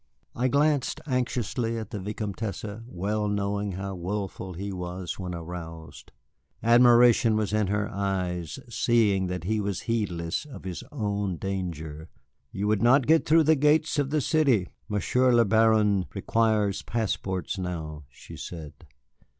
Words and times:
I 0.35 0.47
glanced 0.47 0.99
anxiously 1.05 1.77
at 1.77 1.91
the 1.91 1.99
Vicomtesse, 1.99 2.65
well 2.87 3.27
knowing 3.27 3.73
how 3.73 3.93
wilful 3.93 4.53
he 4.53 4.73
was 4.73 5.19
when 5.19 5.35
aroused. 5.35 6.11
Admiration 6.63 7.35
was 7.35 7.53
in 7.53 7.67
her 7.67 7.87
eyes, 7.87 8.57
seeing 8.67 9.27
that 9.27 9.43
he 9.43 9.59
was 9.61 9.81
heedless 9.81 10.45
of 10.45 10.63
his 10.65 10.83
own 10.91 11.37
danger. 11.37 12.09
"You 12.51 12.65
would 12.67 12.81
not 12.81 13.05
get 13.05 13.27
through 13.27 13.43
the 13.43 13.55
gates 13.55 13.99
of 13.99 14.09
the 14.09 14.21
city. 14.21 14.69
Monsieur 14.89 15.31
le 15.31 15.45
Baron 15.45 16.07
requires 16.15 16.81
passports 16.81 17.59
now," 17.59 18.05
she 18.09 18.35
said. 18.35 18.73